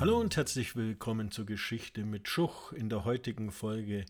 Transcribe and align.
Hallo 0.00 0.18
und 0.18 0.34
herzlich 0.34 0.76
willkommen 0.76 1.30
zur 1.30 1.44
Geschichte 1.44 2.06
mit 2.06 2.26
Schuch. 2.26 2.72
In 2.72 2.88
der 2.88 3.04
heutigen 3.04 3.52
Folge 3.52 4.06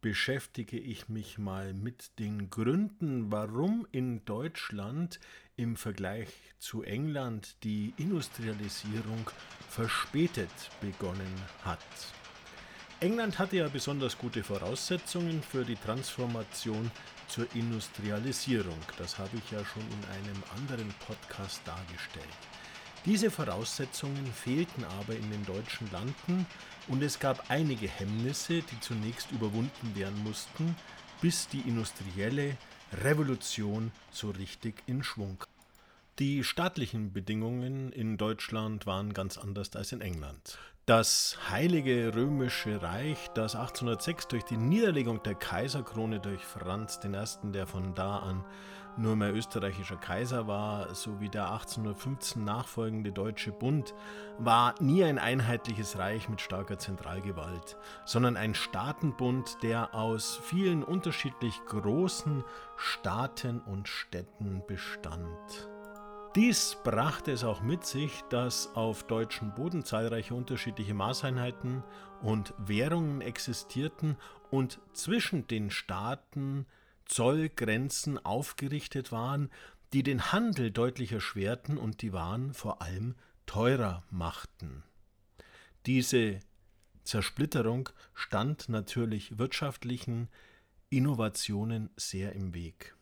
beschäftige 0.00 0.78
ich 0.78 1.10
mich 1.10 1.36
mal 1.36 1.74
mit 1.74 2.18
den 2.18 2.48
Gründen, 2.48 3.30
warum 3.30 3.86
in 3.92 4.24
Deutschland 4.24 5.20
im 5.54 5.76
Vergleich 5.76 6.28
zu 6.58 6.82
England 6.84 7.62
die 7.64 7.92
Industrialisierung 7.98 9.30
verspätet 9.68 10.48
begonnen 10.80 11.34
hat. 11.66 11.84
England 13.00 13.38
hatte 13.38 13.58
ja 13.58 13.68
besonders 13.68 14.16
gute 14.16 14.42
Voraussetzungen 14.42 15.42
für 15.42 15.66
die 15.66 15.76
Transformation 15.76 16.90
zur 17.28 17.46
Industrialisierung. 17.54 18.78
Das 18.96 19.18
habe 19.18 19.36
ich 19.36 19.50
ja 19.50 19.62
schon 19.66 19.82
in 19.82 20.04
einem 20.14 20.42
anderen 20.56 20.88
Podcast 21.06 21.60
dargestellt. 21.66 22.24
Diese 23.06 23.30
Voraussetzungen 23.30 24.26
fehlten 24.26 24.84
aber 24.98 25.14
in 25.14 25.30
den 25.30 25.46
deutschen 25.46 25.88
Landen 25.92 26.44
und 26.88 27.00
es 27.04 27.20
gab 27.20 27.50
einige 27.52 27.86
Hemmnisse, 27.86 28.62
die 28.62 28.80
zunächst 28.80 29.30
überwunden 29.30 29.94
werden 29.94 30.20
mussten, 30.24 30.74
bis 31.20 31.46
die 31.46 31.60
industrielle 31.60 32.56
Revolution 33.04 33.92
so 34.10 34.30
richtig 34.30 34.82
in 34.86 35.04
Schwung 35.04 35.38
kam. 35.38 35.48
Die 36.18 36.42
staatlichen 36.42 37.12
Bedingungen 37.12 37.92
in 37.92 38.16
Deutschland 38.16 38.86
waren 38.86 39.12
ganz 39.12 39.38
anders 39.38 39.76
als 39.76 39.92
in 39.92 40.00
England. 40.00 40.58
Das 40.86 41.38
Heilige 41.48 42.12
Römische 42.12 42.82
Reich, 42.82 43.18
das 43.34 43.54
1806 43.54 44.26
durch 44.28 44.42
die 44.44 44.56
Niederlegung 44.56 45.22
der 45.22 45.36
Kaiserkrone 45.36 46.18
durch 46.18 46.44
Franz 46.44 46.98
I., 47.04 47.52
der 47.52 47.68
von 47.68 47.94
da 47.94 48.18
an 48.18 48.44
nur 48.98 49.16
mehr 49.16 49.34
österreichischer 49.34 49.96
Kaiser 49.96 50.46
war, 50.46 50.94
sowie 50.94 51.28
der 51.28 51.50
1815 51.50 52.44
nachfolgende 52.44 53.12
Deutsche 53.12 53.52
Bund, 53.52 53.94
war 54.38 54.74
nie 54.80 55.04
ein 55.04 55.18
einheitliches 55.18 55.98
Reich 55.98 56.28
mit 56.28 56.40
starker 56.40 56.78
Zentralgewalt, 56.78 57.76
sondern 58.04 58.36
ein 58.36 58.54
Staatenbund, 58.54 59.58
der 59.62 59.94
aus 59.94 60.40
vielen 60.42 60.82
unterschiedlich 60.82 61.60
großen 61.66 62.44
Staaten 62.76 63.60
und 63.60 63.88
Städten 63.88 64.62
bestand. 64.66 65.68
Dies 66.36 66.76
brachte 66.84 67.32
es 67.32 67.44
auch 67.44 67.62
mit 67.62 67.86
sich, 67.86 68.22
dass 68.28 68.74
auf 68.74 69.04
deutschem 69.04 69.54
Boden 69.54 69.84
zahlreiche 69.84 70.34
unterschiedliche 70.34 70.92
Maßeinheiten 70.92 71.82
und 72.20 72.52
Währungen 72.58 73.22
existierten 73.22 74.18
und 74.50 74.78
zwischen 74.92 75.46
den 75.46 75.70
Staaten 75.70 76.66
Zollgrenzen 77.06 78.24
aufgerichtet 78.24 79.12
waren, 79.12 79.50
die 79.92 80.02
den 80.02 80.32
Handel 80.32 80.70
deutlich 80.70 81.12
erschwerten 81.12 81.78
und 81.78 82.02
die 82.02 82.12
Waren 82.12 82.52
vor 82.52 82.82
allem 82.82 83.14
teurer 83.46 84.02
machten. 84.10 84.82
Diese 85.86 86.40
Zersplitterung 87.04 87.88
stand 88.14 88.68
natürlich 88.68 89.38
wirtschaftlichen 89.38 90.28
Innovationen 90.90 91.90
sehr 91.96 92.32
im 92.32 92.52
Weg. 92.54 92.96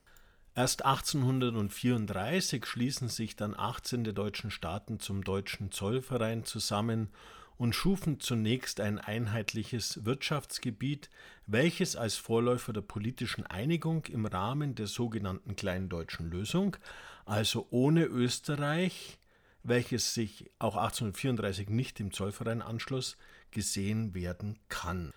Erst 0.55 0.85
1834 0.85 2.65
schließen 2.65 3.09
sich 3.09 3.35
dann 3.35 3.59
18 3.59 4.05
der 4.05 4.13
deutschen 4.13 4.51
Staaten 4.51 5.01
zum 5.01 5.25
Deutschen 5.25 5.73
Zollverein 5.73 6.45
zusammen 6.45 7.09
und 7.57 7.75
schufen 7.75 8.21
zunächst 8.21 8.81
ein 8.81 8.99
einheitliches 8.99 10.05
Wirtschaftsgebiet, 10.05 11.11
welches 11.47 11.97
als 11.97 12.17
Vorläufer 12.17 12.73
der 12.73 12.81
politischen 12.81 13.47
Einigung 13.47 14.07
im 14.07 14.27
Rahmen 14.27 14.75
der 14.75 14.87
sogenannten 14.87 15.57
Kleinen 15.57 15.89
Deutschen 15.89 16.31
Lösung, 16.31 16.77
also 17.25 17.67
ohne 17.71 18.05
Österreich, 18.05 19.19
welches 19.63 20.15
sich 20.15 20.51
auch 20.59 20.77
1834 20.77 21.71
nicht 21.71 21.99
dem 21.99 22.13
Zollverein 22.13 22.63
anschloss, 22.63 23.17
gesehen 23.51 24.15
werden 24.15 24.59
kann. 24.69 25.13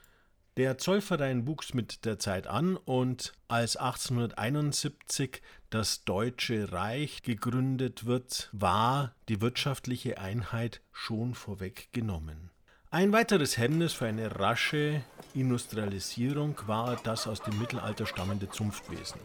Der 0.58 0.78
Zollverein 0.80 1.46
wuchs 1.46 1.76
mit 1.76 2.04
der 2.04 2.18
Zeit 2.18 2.48
an 2.48 2.78
und 2.78 3.34
als 3.48 3.78
1871 3.78 5.44
das 5.70 6.04
Deutsche 6.04 6.72
Reich 6.72 7.22
gegründet 7.22 8.08
wird, 8.08 8.50
war 8.54 9.14
die 9.30 9.40
wirtschaftliche 9.40 10.18
Einheit 10.18 10.82
schon 10.92 11.36
vorweggenommen. 11.36 12.50
Ein 12.90 13.14
weiteres 13.14 13.60
Hemmnis 13.60 13.94
für 13.94 14.08
eine 14.08 14.40
rasche 14.40 15.04
Industrialisierung 15.36 16.60
war 16.66 16.96
das 17.04 17.28
aus 17.28 17.44
dem 17.44 17.60
Mittelalter 17.60 18.08
stammende 18.08 18.50
Zunftwesen. 18.50 19.20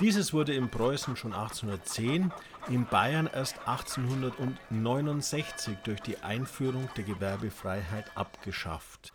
Dieses 0.00 0.32
wurde 0.32 0.54
in 0.54 0.70
Preußen 0.70 1.14
schon 1.14 1.34
1810, 1.34 2.32
in 2.68 2.84
Bayern 2.86 3.30
erst 3.32 3.60
1869 3.68 5.76
durch 5.84 6.00
die 6.00 6.18
Einführung 6.18 6.88
der 6.96 7.04
Gewerbefreiheit 7.04 8.06
abgeschafft. 8.16 9.12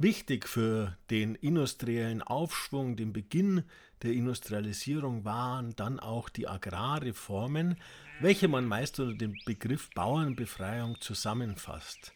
Wichtig 0.00 0.46
für 0.46 0.96
den 1.10 1.34
industriellen 1.34 2.22
Aufschwung, 2.22 2.94
den 2.94 3.12
Beginn 3.12 3.64
der 4.02 4.12
Industrialisierung 4.12 5.24
waren 5.24 5.74
dann 5.74 5.98
auch 5.98 6.28
die 6.28 6.46
Agrarreformen, 6.46 7.76
welche 8.20 8.46
man 8.46 8.64
meist 8.64 9.00
unter 9.00 9.16
dem 9.16 9.34
Begriff 9.44 9.90
Bauernbefreiung 9.96 11.00
zusammenfasst. 11.00 12.12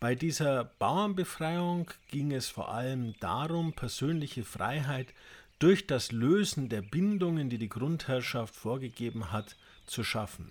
Bei 0.00 0.14
dieser 0.14 0.64
Bauernbefreiung 0.78 1.90
ging 2.10 2.32
es 2.32 2.48
vor 2.48 2.72
allem 2.72 3.12
darum, 3.20 3.74
persönliche 3.74 4.42
Freiheit 4.42 5.12
durch 5.58 5.86
das 5.86 6.12
Lösen 6.12 6.70
der 6.70 6.80
Bindungen, 6.80 7.50
die 7.50 7.58
die 7.58 7.68
Grundherrschaft 7.68 8.56
vorgegeben 8.56 9.32
hat, 9.32 9.54
zu 9.84 10.02
schaffen. 10.02 10.50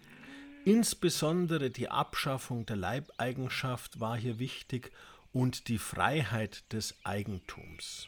Insbesondere 0.63 1.71
die 1.71 1.89
Abschaffung 1.89 2.67
der 2.67 2.75
Leibeigenschaft 2.75 3.99
war 3.99 4.15
hier 4.15 4.37
wichtig 4.37 4.91
und 5.37 5.67
die 5.67 5.77
Freiheit 5.77 6.63
des 6.73 6.95
Eigentums. 7.03 8.07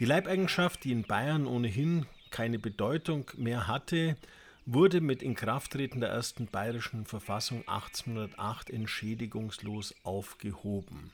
Die 0.00 0.06
Leibeigenschaft, 0.06 0.82
die 0.82 0.92
in 0.92 1.02
Bayern 1.02 1.46
ohnehin 1.46 2.06
keine 2.30 2.58
Bedeutung 2.58 3.30
mehr 3.36 3.66
hatte, 3.66 4.16
wurde 4.64 5.02
mit 5.02 5.22
Inkrafttreten 5.22 6.00
der 6.00 6.08
ersten 6.08 6.46
bayerischen 6.46 7.04
Verfassung 7.04 7.68
1808 7.68 8.70
entschädigungslos 8.70 9.94
aufgehoben. 10.04 11.10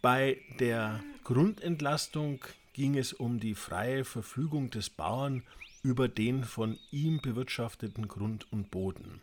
Bei 0.00 0.38
der 0.58 1.04
Grundentlastung 1.24 2.42
ging 2.72 2.96
es 2.96 3.12
um 3.12 3.40
die 3.40 3.54
freie 3.54 4.06
Verfügung 4.06 4.70
des 4.70 4.88
Bauern 4.88 5.42
über 5.82 6.08
den 6.08 6.44
von 6.44 6.78
ihm 6.90 7.20
bewirtschafteten 7.20 8.08
Grund 8.08 8.50
und 8.50 8.70
Boden. 8.70 9.20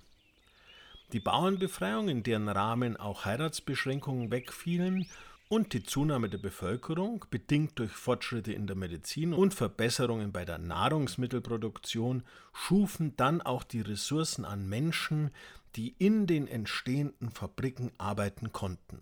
Die 1.14 1.20
Bauernbefreiung, 1.20 2.10
in 2.10 2.24
deren 2.24 2.50
Rahmen 2.50 2.98
auch 2.98 3.26
Heiratsbeschränkungen 3.26 4.32
wegfielen, 4.32 5.08
und 5.48 5.74
die 5.74 5.84
Zunahme 5.84 6.28
der 6.28 6.40
Bevölkerung, 6.40 7.26
bedingt 7.30 7.78
durch 7.78 7.92
Fortschritte 7.92 8.52
in 8.52 8.66
der 8.66 8.76
Medizin 8.76 9.34
und 9.34 9.54
Verbesserungen 9.54 10.32
bei 10.32 10.44
der 10.44 10.58
Nahrungsmittelproduktion, 10.58 12.24
schufen 12.52 13.16
dann 13.16 13.42
auch 13.42 13.64
die 13.64 13.82
Ressourcen 13.82 14.44
an 14.44 14.68
Menschen, 14.68 15.30
die 15.76 15.96
in 16.00 16.26
den 16.26 16.48
entstehenden 16.48 17.30
Fabriken 17.30 17.92
arbeiten 17.98 18.52
konnten. 18.54 19.02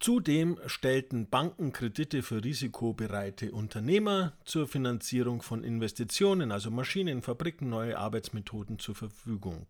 Zudem 0.00 0.60
stellten 0.66 1.28
Banken 1.28 1.72
Kredite 1.72 2.22
für 2.22 2.44
risikobereite 2.44 3.50
Unternehmer 3.50 4.34
zur 4.44 4.68
Finanzierung 4.68 5.42
von 5.42 5.64
Investitionen, 5.64 6.52
also 6.52 6.70
Maschinen, 6.70 7.22
Fabriken, 7.22 7.68
neue 7.68 7.98
Arbeitsmethoden 7.98 8.78
zur 8.78 8.94
Verfügung 8.94 9.66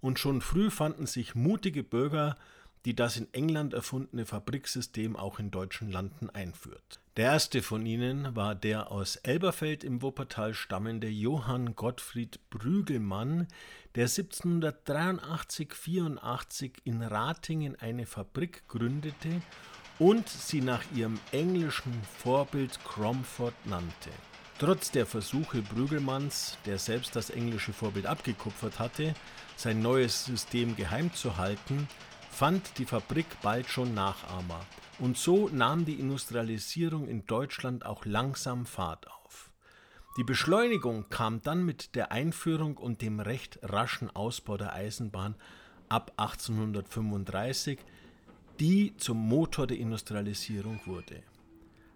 und 0.00 0.18
schon 0.18 0.40
früh 0.40 0.70
fanden 0.70 1.06
sich 1.06 1.34
mutige 1.34 1.82
Bürger, 1.82 2.36
die 2.84 2.96
das 2.96 3.16
in 3.16 3.32
England 3.32 3.72
erfundene 3.74 4.26
Fabriksystem 4.26 5.16
auch 5.16 5.38
in 5.38 5.50
deutschen 5.50 5.90
Landen 5.90 6.30
einführt. 6.30 7.00
Der 7.16 7.32
erste 7.32 7.60
von 7.60 7.84
ihnen 7.84 8.34
war 8.34 8.54
der 8.54 8.90
aus 8.90 9.16
Elberfeld 9.16 9.84
im 9.84 10.00
Wuppertal 10.00 10.54
stammende 10.54 11.08
Johann 11.08 11.76
Gottfried 11.76 12.40
Brügelmann, 12.48 13.48
der 13.96 14.08
1783-84 14.08 16.72
in 16.84 17.02
Ratingen 17.02 17.76
eine 17.78 18.06
Fabrik 18.06 18.66
gründete 18.68 19.42
und 19.98 20.26
sie 20.28 20.62
nach 20.62 20.84
ihrem 20.94 21.18
englischen 21.32 21.92
Vorbild 22.18 22.82
Cromford 22.84 23.66
nannte. 23.66 24.10
Trotz 24.60 24.90
der 24.90 25.06
Versuche 25.06 25.62
Brügelmanns, 25.62 26.58
der 26.66 26.78
selbst 26.78 27.16
das 27.16 27.30
englische 27.30 27.72
Vorbild 27.72 28.04
abgekupfert 28.04 28.78
hatte, 28.78 29.14
sein 29.56 29.80
neues 29.80 30.26
System 30.26 30.76
geheim 30.76 31.14
zu 31.14 31.38
halten, 31.38 31.88
fand 32.30 32.76
die 32.76 32.84
Fabrik 32.84 33.24
bald 33.40 33.70
schon 33.70 33.94
Nachahmer. 33.94 34.60
Und 34.98 35.16
so 35.16 35.48
nahm 35.48 35.86
die 35.86 35.98
Industrialisierung 35.98 37.08
in 37.08 37.24
Deutschland 37.24 37.86
auch 37.86 38.04
langsam 38.04 38.66
Fahrt 38.66 39.10
auf. 39.10 39.50
Die 40.18 40.24
Beschleunigung 40.24 41.08
kam 41.08 41.40
dann 41.40 41.64
mit 41.64 41.94
der 41.94 42.12
Einführung 42.12 42.76
und 42.76 43.00
dem 43.00 43.18
recht 43.18 43.60
raschen 43.62 44.14
Ausbau 44.14 44.58
der 44.58 44.74
Eisenbahn 44.74 45.36
ab 45.88 46.12
1835, 46.18 47.78
die 48.60 48.94
zum 48.98 49.26
Motor 49.26 49.66
der 49.66 49.78
Industrialisierung 49.78 50.82
wurde. 50.84 51.22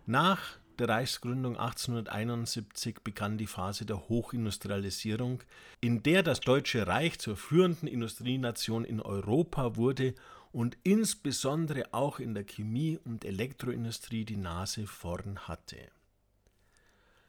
Nach 0.07 0.57
der 0.79 0.89
Reichsgründung 0.89 1.57
1871 1.57 3.01
begann 3.03 3.39
die 3.39 3.47
Phase 3.47 3.85
der 3.87 4.09
Hochindustrialisierung, 4.09 5.43
in 5.81 6.03
der 6.03 6.23
das 6.23 6.41
Deutsche 6.41 6.87
Reich 6.87 7.19
zur 7.19 7.37
führenden 7.37 7.89
Industrienation 7.89 8.85
in 8.85 9.01
Europa 9.01 9.77
wurde 9.77 10.15
und 10.53 10.77
insbesondere 10.85 11.93
auch 11.93 12.21
in 12.21 12.35
der 12.35 12.45
Chemie- 12.45 12.99
und 13.05 13.25
Elektroindustrie 13.25 14.25
die 14.25 14.37
Nase 14.37 14.87
vorn 14.87 15.41
hatte. 15.49 15.79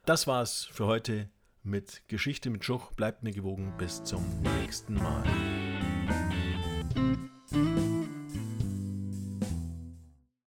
Das 0.04 0.26
war's 0.26 0.64
für 0.64 0.86
heute 0.86 1.28
mit 1.64 2.02
Geschichte 2.06 2.50
mit 2.50 2.64
Schuch. 2.64 2.92
Bleibt 2.92 3.24
mir 3.24 3.32
gewogen. 3.32 3.74
Bis 3.76 4.04
zum 4.04 4.24
nächsten 4.42 4.94
Mal. 4.94 5.24